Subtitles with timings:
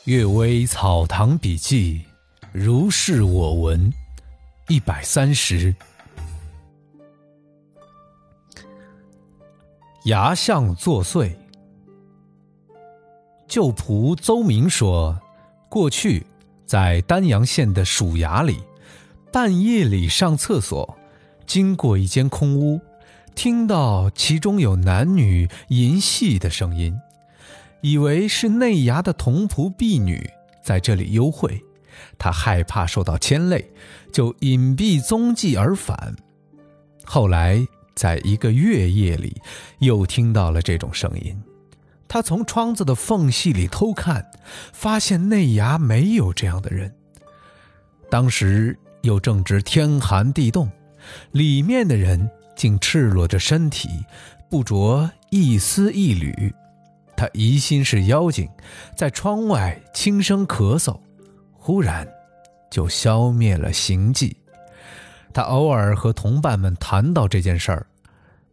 [0.04, 2.00] 《岳微草堂笔记》，
[2.52, 3.92] 如是我闻，
[4.66, 5.74] 一百三十。
[10.04, 11.30] 牙相作祟。
[13.46, 15.20] 旧仆邹明说，
[15.68, 16.26] 过去
[16.64, 18.58] 在丹阳县的蜀衙里，
[19.30, 20.96] 半夜里上厕所，
[21.46, 22.80] 经过一间空屋，
[23.34, 26.98] 听到其中有男女淫戏的声音。
[27.82, 30.28] 以为是内衙的童仆婢女
[30.62, 31.62] 在这里幽会，
[32.18, 33.70] 他害怕受到牵累，
[34.12, 36.14] 就隐蔽踪迹而返。
[37.04, 39.40] 后来在一个月夜里，
[39.78, 41.42] 又听到了这种声音。
[42.06, 44.30] 他从窗子的缝隙里偷看，
[44.72, 46.92] 发现内衙没有这样的人。
[48.10, 50.68] 当时又正值天寒地冻，
[51.30, 53.88] 里面的人竟赤裸着身体，
[54.50, 56.52] 不着一丝一缕。
[57.20, 58.48] 他疑心是妖精，
[58.96, 60.98] 在窗外轻声咳嗽，
[61.52, 62.08] 忽然
[62.70, 64.34] 就消灭了行迹。
[65.34, 67.86] 他偶尔和同伴们谈到这件事儿，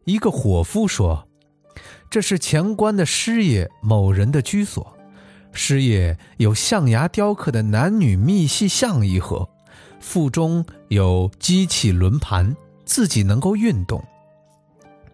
[0.04, 1.26] 一个伙夫说
[2.12, 4.94] ：“这是前关的师爷某人的居所，
[5.54, 9.48] 师爷有象牙雕刻的男女密戏像一盒，
[10.02, 14.04] 腹中有机器轮盘，自己能够运动。”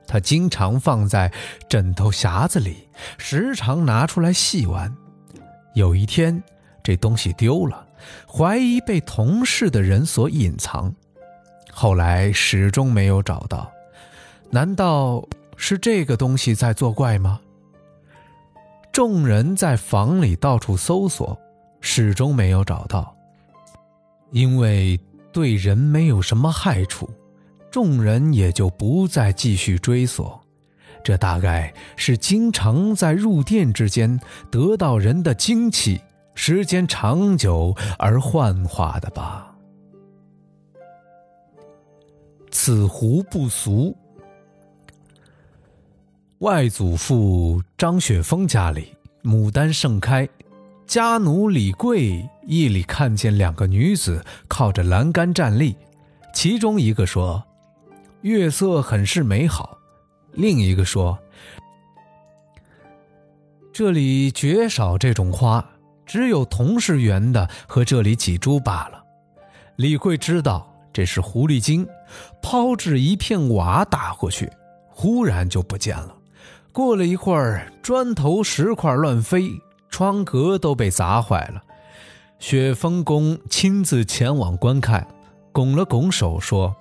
[0.07, 1.31] 他经常放在
[1.67, 2.87] 枕头匣子里，
[3.17, 4.93] 时常拿出来细玩。
[5.73, 6.41] 有一天，
[6.83, 7.87] 这东西丢了，
[8.27, 10.93] 怀疑被同事的人所隐藏，
[11.71, 13.71] 后来始终没有找到。
[14.51, 17.39] 难道是这个东西在作怪吗？
[18.91, 21.35] 众人在房里到处搜索，
[21.81, 23.15] 始终没有找到，
[24.29, 24.99] 因为
[25.31, 27.09] 对人没有什么害处。
[27.73, 30.39] 众人也就不再继续追索，
[31.03, 34.19] 这大概是经常在入殿之间
[34.51, 35.99] 得到人的精气，
[36.35, 39.55] 时间长久而幻化的吧。
[42.51, 43.97] 此壶不俗。
[46.41, 50.29] 外祖父张雪峰家里牡丹盛开，
[50.85, 55.75] 家奴李贵夜里看见两个女子靠着栏杆站立，
[56.35, 57.43] 其中一个说。
[58.23, 59.77] 月色很是美好，
[60.31, 61.19] 另一个说
[63.73, 65.63] ：“这里绝少这种花，
[66.05, 69.03] 只有同事圆的和这里几株罢了。”
[69.75, 71.85] 李贵知道这是狐狸精，
[72.41, 74.49] 抛掷一片瓦打过去，
[74.87, 76.15] 忽然就不见了。
[76.71, 79.51] 过了一会儿，砖头石块乱飞，
[79.89, 81.61] 窗格都被砸坏了。
[82.39, 85.05] 雪峰公亲自前往观看，
[85.51, 86.73] 拱了拱手说。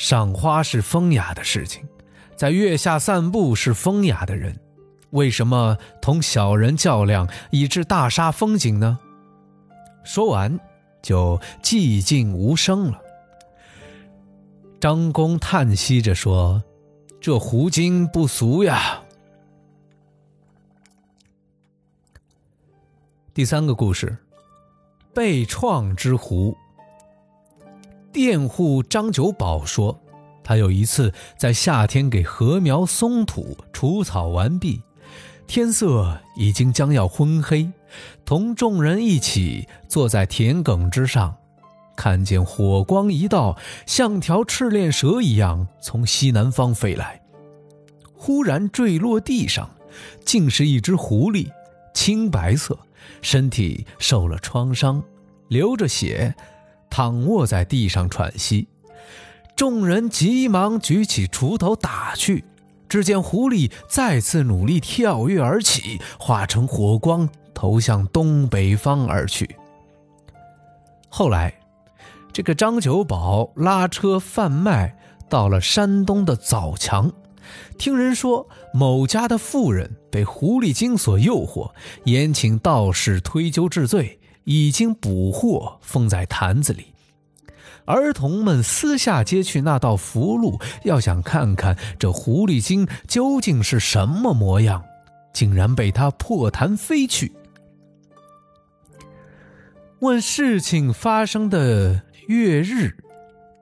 [0.00, 1.86] 赏花是风雅的事情，
[2.34, 4.58] 在月下散步是风雅的人，
[5.10, 8.98] 为什么同小人较量以致大煞风景呢？
[10.02, 10.58] 说完，
[11.02, 12.98] 就寂静无声了。
[14.80, 16.64] 张公叹息着说
[17.20, 19.02] ：“这狐精不俗呀。”
[23.34, 24.16] 第三个故事，
[25.12, 26.56] 被创之狐。
[28.12, 29.96] 佃户张九宝说
[30.42, 34.82] ：“他有一次在夏天给禾苗松土除草完毕，
[35.46, 37.70] 天色已经将要昏黑，
[38.24, 41.36] 同众人一起坐在田埂之上，
[41.96, 43.56] 看见火光一道，
[43.86, 47.22] 像条赤练蛇一样从西南方飞来，
[48.12, 49.70] 忽然坠落地上，
[50.24, 51.48] 竟是一只狐狸，
[51.94, 52.76] 青白色，
[53.22, 55.00] 身体受了创伤，
[55.46, 56.34] 流着血。”
[56.90, 58.68] 躺卧在地上喘息，
[59.56, 62.44] 众人急忙举起锄头打去。
[62.88, 69.56] 只见狐狸再次努力跳跃而起，化成火光，投向东北方而去。
[71.08, 71.54] 后来，
[72.32, 74.96] 这个张九宝拉车贩卖
[75.28, 77.12] 到了山东的枣强，
[77.78, 81.72] 听人说某家的妇人被狐狸精所诱惑，
[82.04, 84.19] 延请道士推究治罪。
[84.44, 86.86] 已经捕获，封在坛子里。
[87.86, 94.84] 儿童们私下接去那道符箓，要想看看这狐狸精究竟是什么模样，
[95.32, 97.32] 竟然被他破坛飞去。
[99.98, 102.96] 问事情发生的月日，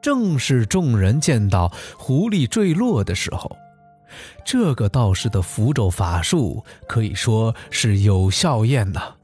[0.03, 3.57] 正是众人见到狐狸坠落的时候。
[4.45, 9.15] 这个道士的符咒法术可以说是有效验呐，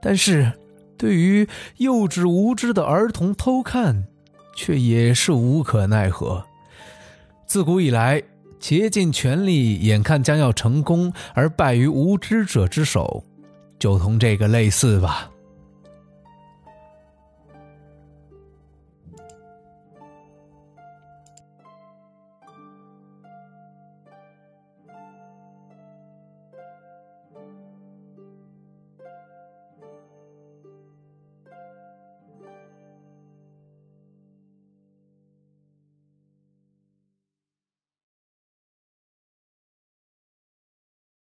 [0.00, 0.50] 但是。
[1.00, 1.48] 对于
[1.78, 4.04] 幼稚无知的儿童偷看，
[4.54, 6.44] 却也是无可奈何。
[7.46, 8.22] 自古以来，
[8.58, 13.24] 竭尽全力，眼看将要成功，而败于无知者之手。
[13.78, 15.30] 就同这个类似吧。